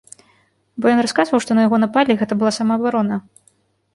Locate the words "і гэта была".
2.15-2.51